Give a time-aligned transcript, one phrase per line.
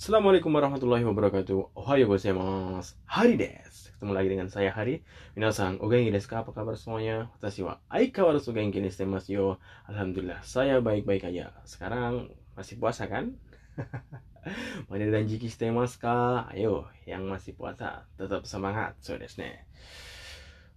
[0.00, 1.76] Assalamualaikum warahmatullahi wabarakatuh.
[1.76, 2.96] Ohayo gozaimasu.
[3.04, 5.04] Hari des Ketemu lagi dengan saya Hari.
[5.36, 6.32] Minasan, o genki desu.
[6.32, 6.40] Ka?
[6.40, 7.28] Apa kabar semuanya?
[7.36, 9.60] Watashi wa aikawarazu genki desu yo.
[9.92, 11.52] Alhamdulillah, saya baik-baik aja.
[11.68, 13.36] Sekarang masih puasa kan?
[14.88, 16.48] Mana dan jiki temasu ka?
[16.48, 18.96] Ayo, yang masih puasa tetap semangat.
[19.04, 19.68] So desu ne.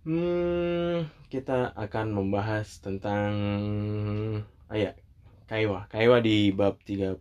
[0.04, 3.32] Hmm, kita akan membahas tentang
[4.68, 5.00] ah, ya,
[5.48, 5.88] Kaiwa.
[5.90, 7.18] Kaiwa di bab 31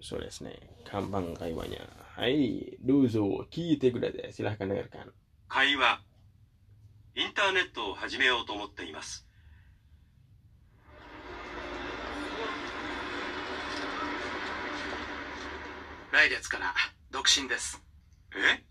[0.00, 0.58] so desu ne.
[0.84, 1.86] Gampang kaiwanya.
[2.16, 4.32] Hai, dozo kite kudasai.
[4.32, 5.12] Silahkan dengarkan.
[5.50, 6.00] 会話
[7.16, 9.26] インターネットを始めようと思っています
[16.12, 16.72] 来月から
[17.10, 17.82] 独身です
[18.36, 18.62] え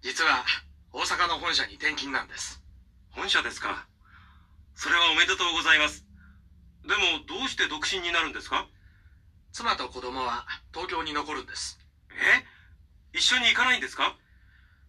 [0.00, 0.42] 実は
[0.90, 2.62] 大阪の本社に転勤なんです
[3.10, 3.86] 本社ですか
[4.74, 6.06] それはおめでとうございます
[6.86, 8.66] でもどうして独身になるんですか？
[9.52, 11.78] 妻と子供は東京に残るんです。
[12.10, 13.16] え？
[13.16, 14.16] 一緒に行かないんですか？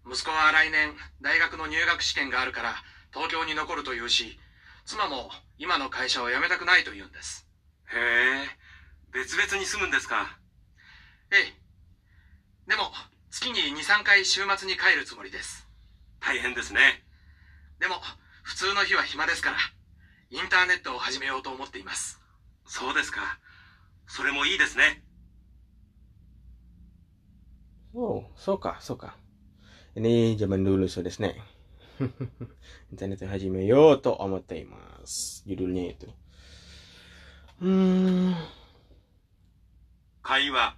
[0.05, 2.75] 息子は来年大学の入学試験があるから
[3.13, 4.37] 東京に残るというし
[4.85, 7.47] 妻も今の会社を辞めたくないと言うんです。
[7.93, 7.97] へ
[8.43, 8.47] え。
[9.13, 10.37] 別々に住むんですか？
[11.31, 11.53] ええ。
[12.69, 12.91] でも
[13.31, 15.67] 月に23回週末に帰るつもりです。
[16.19, 17.03] 大変ですね。
[17.79, 17.95] でも
[18.43, 19.57] 普通の日は暇ですから
[20.35, 22.19] インターネットを始めようと思っています。
[22.65, 23.39] そうですか。
[24.05, 25.01] それもいいですね。
[27.93, 29.15] おう、そうか、そうか。
[29.95, 31.41] ね、ジャマンルールそうですね。
[32.01, 35.41] インターネットを始めようと思っています。
[35.45, 36.07] ゆるねえと。
[37.61, 38.35] うーん。
[40.21, 40.75] 会話。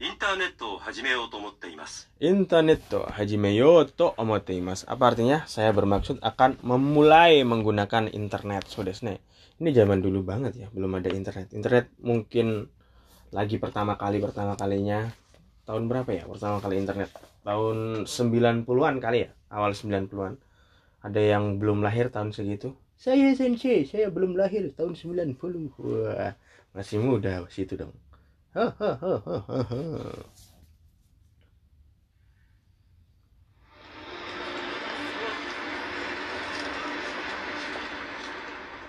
[0.00, 4.88] インターネットを始めようと思っています internet to hajime yo to omotteimasu.
[4.88, 5.44] Apa artinya?
[5.46, 9.20] Saya bermaksud akan memulai menggunakan internet so desu ne.
[9.60, 11.52] Ini zaman dulu banget ya, belum ada internet.
[11.52, 12.72] Internet mungkin
[13.30, 15.06] lagi pertama kali pertama kalinya
[15.70, 17.14] tahun berapa ya pertama kali internet
[17.46, 20.34] tahun 90-an kali ya awal 90-an
[20.98, 25.38] ada yang belum lahir tahun segitu saya sensei saya belum lahir tahun 90
[25.78, 26.34] wah
[26.74, 28.13] masih muda situ dong Hahaha.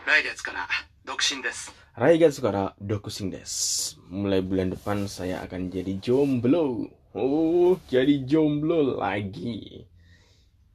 [0.06, 0.68] 来月から
[1.06, 4.00] 独身です Raigatsu kara dokusin des.
[4.08, 6.88] Mulai bulan depan saya akan jadi jomblo.
[7.12, 9.84] Oh, jadi jomblo lagi.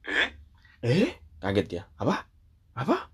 [0.04, 0.36] え
[0.84, 1.82] Eh, kaget ya?
[1.96, 2.28] Apa?
[2.76, 3.08] Apa?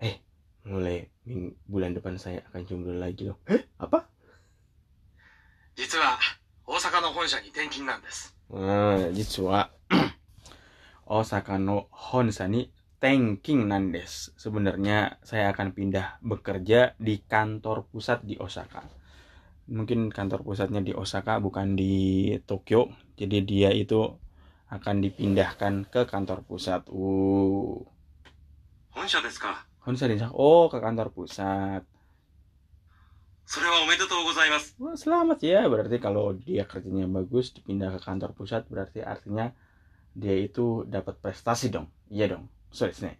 [0.00, 0.16] Eh,
[0.64, 3.36] mulai ming- bulan depan saya akan jomblo lagi loh.
[3.44, 4.08] Eh, apa?
[6.80, 9.70] 実は大阪の本社に転勤なんです Ah, jitsu wa
[11.06, 14.34] Osaka no Honsa ni Tenking Nandes.
[14.34, 18.82] Sebenarnya saya akan pindah bekerja di kantor pusat di Osaka.
[19.70, 22.90] Mungkin kantor pusatnya di Osaka bukan di Tokyo.
[23.14, 24.02] Jadi dia itu
[24.72, 26.82] akan dipindahkan ke kantor pusat.
[26.90, 27.86] Uh,
[28.96, 31.84] 本社ですか Honsa di Oh, ke kantor pusat.
[33.50, 35.66] それはおめでとうございます Wah, selamat ya.
[35.70, 39.54] Berarti kalau dia kerjanya bagus dipindah ke kantor pusat berarti artinya
[40.16, 41.86] dia itu dapat prestasi dong.
[42.10, 42.48] Iya dong.
[42.72, 43.18] So desu ne.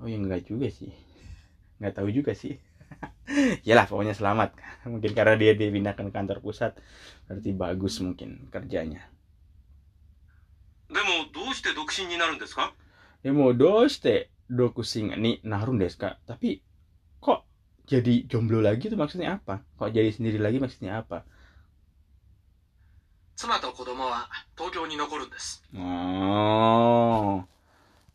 [0.00, 0.92] Oh ya enggak juga sih.
[1.78, 2.58] Enggak tahu juga sih.
[3.68, 4.56] Yalah pokoknya selamat.
[4.90, 6.76] Mungkin karena dia dipindahkan ke kantor pusat
[7.28, 9.06] berarti bagus mungkin kerjanya.
[10.90, 12.74] でもどうして独身になるんですか
[13.22, 16.18] Demo doste dokusin ni narun desu ka?
[16.26, 16.73] Tapi kok
[17.85, 19.61] jadi jomblo lagi itu maksudnya apa?
[19.77, 21.21] Kok jadi sendiri lagi maksudnya apa?
[25.77, 27.45] Oh.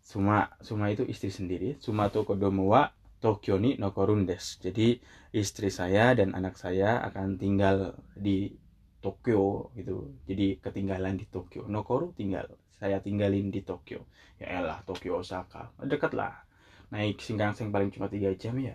[0.03, 1.79] Suma, Suma itu istri sendiri.
[1.79, 2.91] Suma to kodomo wa
[3.23, 4.59] Tokyo ni nokorun des.
[4.59, 4.67] Oh.
[4.67, 4.99] Jadi
[5.31, 8.51] istri saya dan anak saya akan tinggal di
[8.99, 10.19] Tokyo gitu.
[10.27, 11.71] Jadi ketinggalan di Tokyo.
[11.71, 12.51] Nokoru tinggal.
[12.75, 14.09] Saya tinggalin di Tokyo.
[14.41, 15.71] Ya elah Tokyo Osaka.
[15.85, 16.43] dekat lah.
[16.91, 18.75] Naik singkangsing paling cuma 3 jam ya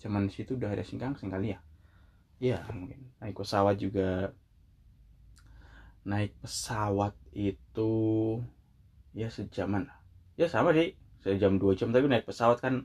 [0.00, 1.58] Cuman situ udah ada Shinkansen kali ya.
[2.42, 2.58] Iya.
[2.70, 3.00] Mungkin.
[3.20, 4.32] Naik pesawat juga.
[6.04, 7.92] Naik pesawat itu
[9.16, 9.88] ya sejaman.
[10.36, 10.98] Ya sama sih.
[11.22, 11.94] Sejam dua jam.
[11.94, 12.84] Tapi naik pesawat kan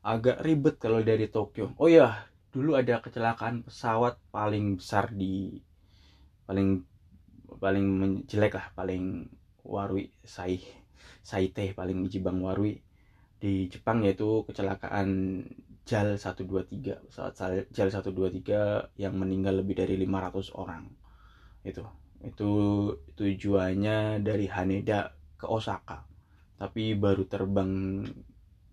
[0.00, 1.76] agak ribet kalau dari Tokyo.
[1.76, 5.62] Oh ya dulu ada kecelakaan pesawat paling besar di
[6.50, 6.82] paling
[7.62, 7.86] paling
[8.26, 9.30] jelek lah paling
[9.62, 10.58] warui sai
[11.22, 12.82] saite paling jibang warui
[13.38, 15.42] di Jepang yaitu kecelakaan
[15.90, 17.34] JAL 123 pesawat
[17.74, 20.86] JAL 123 yang meninggal lebih dari 500 orang.
[21.66, 21.82] Itu
[22.22, 22.50] itu
[23.18, 26.06] tujuannya dari Haneda ke Osaka.
[26.54, 28.06] Tapi baru terbang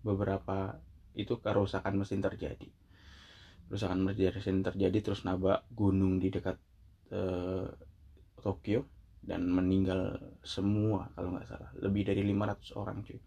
[0.06, 0.78] beberapa
[1.18, 2.70] itu kerusakan mesin terjadi.
[3.66, 6.54] Kerusakan mesin terjadi terus nabrak gunung di dekat
[7.10, 7.66] uh,
[8.38, 8.86] Tokyo
[9.26, 11.74] dan meninggal semua kalau nggak salah.
[11.82, 13.18] Lebih dari 500 orang cuy.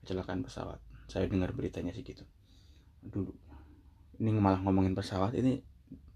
[0.00, 0.80] Kecelakaan pesawat.
[1.12, 2.24] Saya dengar beritanya sih gitu
[3.02, 3.32] dulu.
[4.18, 5.62] Ini malah ngomongin pesawat ini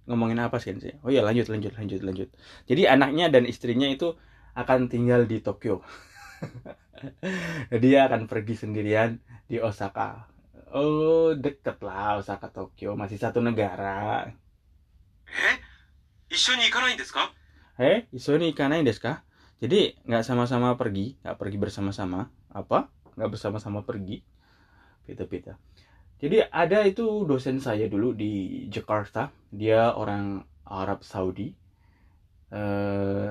[0.02, 0.74] ngomongin apa sih
[1.06, 2.28] oh ya lanjut lanjut lanjut lanjut.
[2.66, 4.18] Jadi anaknya dan istrinya itu
[4.58, 5.80] akan tinggal di Tokyo.
[7.82, 10.26] Dia akan pergi sendirian di Osaka.
[10.74, 12.98] Oh deket lah Osaka Tokyo.
[12.98, 14.26] Masih satu negara.
[15.30, 15.56] Eh
[16.32, 16.68] isu ini
[17.80, 19.24] eh isu ikanai desu ka?
[19.62, 22.28] Jadi nggak sama-sama pergi nggak pergi bersama-sama.
[22.50, 22.90] Apa?
[23.14, 24.20] Nggak bersama-sama pergi.
[25.06, 25.58] Pita-pita.
[26.21, 31.53] jadi ada itu dosen saya dulu di Jakarta dia orang Arab Saudi
[32.51, 33.29] eh,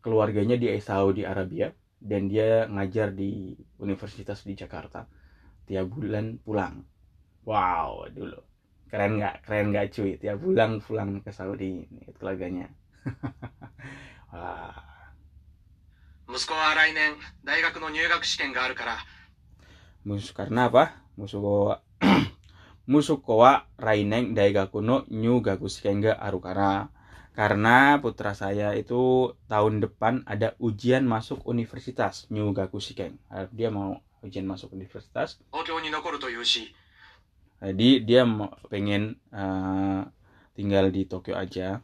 [0.00, 1.68] keluarganya di Saudi Arabia
[2.00, 5.04] dan dia ngajar di universitas di Jakarta
[5.68, 6.80] tiap bulan pulang
[7.44, 8.40] wow dulu
[8.88, 12.72] keren nggak keren nggak cuy tiap bulan pulang ke Saudi ini keluarganya
[14.32, 14.90] wah
[16.32, 18.98] 息子は来年大学の入学試験があるから
[20.06, 21.94] musuh karena apa musuh wa
[22.90, 26.90] musuh wa raineng daigaku no nyugaku shikenga arukara
[27.38, 33.14] karena putra saya itu tahun depan ada ujian masuk universitas nyugaku shiken
[33.54, 36.74] dia mau ujian masuk universitas 東京に残るというし
[37.60, 40.08] jadi dia mau, pengen uh,
[40.56, 41.80] tinggal di Tokyo aja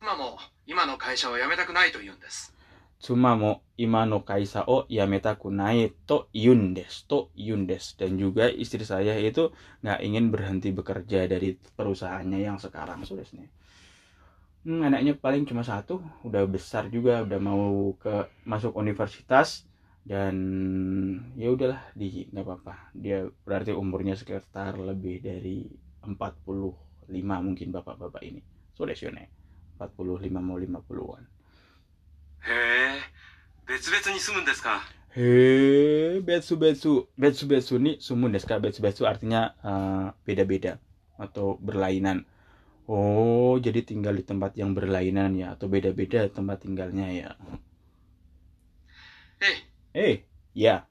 [0.00, 2.54] 妻も今の会社を辞めたくないと言うんです
[2.99, 8.51] cuma mau imano kaisa o yameta kunai to iun desu to iun desu dan juga
[8.51, 13.49] istri saya itu nggak ingin berhenti bekerja dari perusahaannya yang sekarang nih
[14.67, 19.63] hmm, anaknya paling cuma satu udah besar juga udah mau ke masuk universitas
[20.03, 20.35] dan
[21.37, 22.75] ya udahlah di nggak apa-apa.
[22.97, 25.69] Dia berarti umurnya sekitar lebih dari
[26.01, 27.13] 45
[27.45, 28.41] mungkin bapak-bapak ini.
[28.73, 31.38] Sudah sih 45 mau 50-an
[32.46, 33.00] へえ
[33.66, 34.82] 別々に住むんですか
[35.14, 38.58] He, betsu betsu, betsu betsu ni sumun desu ka?
[38.58, 40.82] Betsu betsu artinya eh, beda-beda
[41.14, 42.26] atau berlainan.
[42.90, 47.30] Oh, jadi tinggal di tempat yang berlainan ya atau beda-beda tempat tinggalnya ya.
[49.40, 49.62] え
[49.94, 50.24] え Eh,
[50.54, 50.84] ya.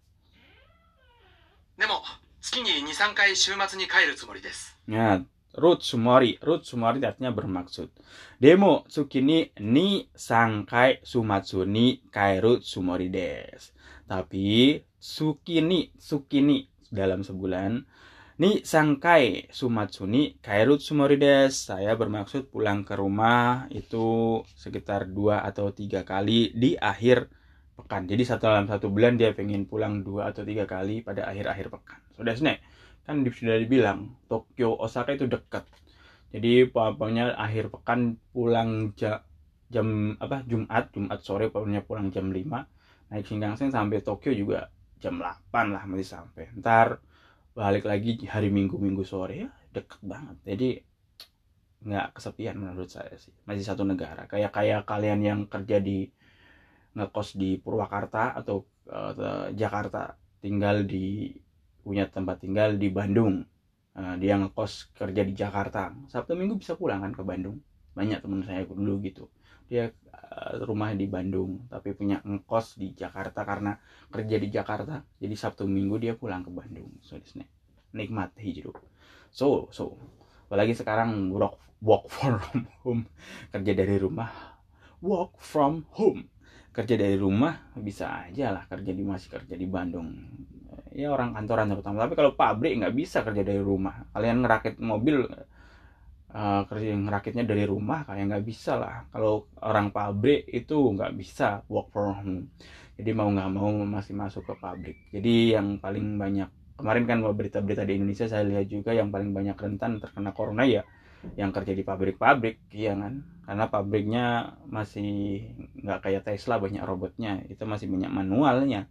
[1.78, 2.02] でも
[2.42, 5.20] 月に23回週末に帰るつもりです Ya,
[5.57, 7.89] root sumari, root sumari artinya bermaksud.
[8.37, 13.73] Demo tsukini ni sangkai sumatsu ni kairu sumori des.
[14.05, 17.85] Tapi sukini, sukini dalam sebulan
[18.39, 21.53] ni sangkai sumatsu ni kairu sumori des.
[21.53, 27.33] Saya bermaksud pulang ke rumah itu sekitar dua atau tiga kali di akhir
[27.79, 28.05] pekan.
[28.05, 32.01] Jadi satu dalam satu bulan dia pengen pulang dua atau tiga kali pada akhir-akhir pekan.
[32.15, 32.68] Sudah snack
[33.09, 34.01] kan sudah dibilang
[34.31, 35.65] Tokyo Osaka itu dekat.
[36.35, 38.01] Jadi pokoknya akhir pekan
[38.35, 38.71] pulang
[39.01, 39.25] ja-
[39.75, 39.89] jam
[40.25, 42.61] apa Jumat Jumat sore pokoknya pulang jam 5
[43.11, 44.61] naik Shinkansen sampai Tokyo juga
[45.03, 46.45] jam 8 lah masih sampai.
[46.61, 46.89] Ntar
[47.59, 50.37] balik lagi hari Minggu Minggu sore ya deket banget.
[50.49, 50.69] Jadi
[51.87, 53.35] nggak kesepian menurut saya sih.
[53.49, 54.23] Masih satu negara.
[54.33, 55.99] Kayak kayak kalian yang kerja di
[56.97, 58.57] ngekos di Purwakarta atau
[58.91, 60.03] eh, Jakarta
[60.43, 61.07] tinggal di
[61.89, 63.49] punya tempat tinggal di Bandung.
[63.97, 65.97] Eh, dia ngekos kerja di Jakarta.
[66.13, 67.57] Sabtu Minggu bisa pulang kan ke Bandung.
[67.97, 69.33] Banyak teman saya dulu gitu.
[69.73, 73.73] Dia eh, rumah di Bandung tapi punya ngekos di Jakarta karena
[74.13, 75.01] kerja di Jakarta.
[75.17, 77.17] Jadi Sabtu Minggu dia pulang ke Bandung so
[77.97, 78.77] nikmat hidup.
[79.33, 79.97] So so
[80.47, 83.03] apalagi sekarang work work from home.
[83.55, 84.31] Kerja dari rumah
[85.01, 86.29] work from home.
[86.71, 90.15] Kerja dari rumah bisa aja lah kerja di masih kerja di Bandung
[90.99, 91.97] ya orang kantoran terutama.
[92.03, 94.11] Tapi kalau pabrik nggak bisa kerja dari rumah.
[94.11, 95.17] Kalian ngerakit mobil
[96.35, 98.97] eh, kerja ngerakitnya dari rumah kayak nggak bisa lah.
[99.15, 102.39] Kalau orang pabrik itu nggak bisa work from home.
[102.99, 104.99] Jadi mau nggak mau masih masuk ke pabrik.
[105.15, 109.55] Jadi yang paling banyak kemarin kan berita-berita di Indonesia saya lihat juga yang paling banyak
[109.59, 110.83] rentan terkena corona ya
[111.35, 113.23] yang kerja di pabrik-pabrik iya kan?
[113.47, 114.27] Karena pabriknya
[114.67, 115.11] masih
[115.79, 117.43] nggak kayak Tesla banyak robotnya.
[117.47, 118.91] Itu masih banyak manualnya.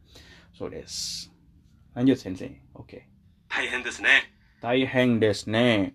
[0.56, 1.28] So des
[1.97, 3.03] lanjut sensei oke
[3.49, 4.33] 大変ですね
[4.63, 5.91] Taiheng desu ne.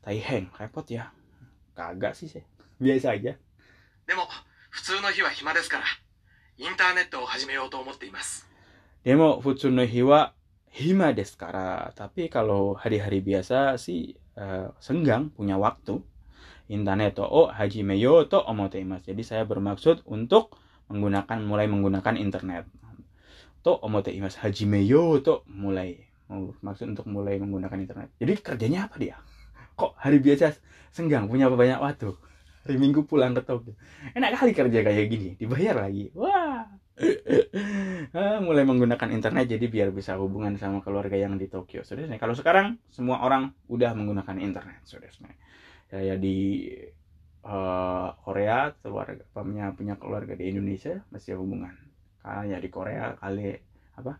[0.00, 1.12] Taiheng, repot ya.
[1.76, 2.40] Kagak sih sih.
[2.80, 3.36] Biasa aja.
[4.08, 4.24] でも
[4.70, 5.84] 普通の日は暇ですから
[6.56, 8.48] インターネットを始めようと思っています
[9.04, 10.32] Demo futsu no hiwa
[10.72, 11.92] hima desu kara.
[11.94, 16.00] Tapi kalau hari-hari biasa sih eh, senggang punya waktu.
[16.68, 19.12] Internet o hajimeyo to omoteimasu.
[19.12, 20.56] Jadi saya bermaksud untuk
[20.88, 22.64] menggunakan mulai menggunakan internet.
[23.63, 26.03] To omoteimasu hajimeyo to mulai.
[26.63, 28.09] Maksud untuk mulai menggunakan internet.
[28.19, 29.17] Jadi kerjanya apa dia?
[29.73, 30.53] kok hari biasa
[30.93, 32.13] senggang punya banyak waktu?
[32.63, 33.75] Hari minggu pulang ke Tokyo
[34.15, 36.13] enak kali kerja kayak gini dibayar lagi.
[36.15, 36.63] Wah.
[38.13, 41.81] Ah, mulai menggunakan internet jadi biar bisa hubungan sama keluarga yang di Tokyo.
[41.81, 44.85] Saudara kalau sekarang semua orang udah menggunakan internet.
[44.85, 45.09] Saudara
[45.89, 46.69] saya di
[47.41, 51.73] eh, Korea keluarga punya punya keluarga di Indonesia masih hubungan
[52.23, 53.51] kayaknya di Korea kali
[53.99, 54.13] apa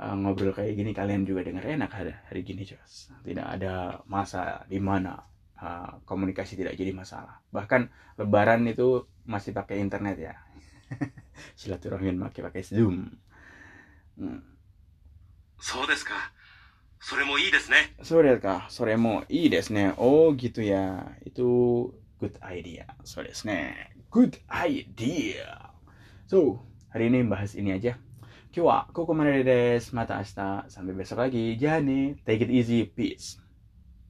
[0.00, 4.62] eh, ngobrol kayak gini kalian juga denger enak ada hari gini jelas tidak ada masa
[4.70, 5.28] di mana
[5.62, 7.42] uh, komunikasi tidak jadi masalah.
[7.50, 10.34] Bahkan lebaran itu masih pakai internet ya.
[11.58, 13.10] Silaturahmi pakai pakai zoom.
[14.18, 14.42] Hmm.
[15.62, 16.10] so desu
[16.98, 17.38] sore mo
[18.70, 19.22] so mo
[19.98, 21.14] oh gitu ya.
[21.22, 21.48] Itu
[22.18, 22.86] good idea.
[23.06, 25.74] So desne, good idea.
[26.26, 27.96] So hari ini bahas ini aja.
[28.52, 29.92] Kyo wa koko mane desu.
[29.96, 30.64] Mata ashita.
[30.68, 31.56] Sampai besok lagi.
[31.56, 32.16] Nih.
[32.24, 32.88] Take it easy.
[32.88, 33.47] Peace.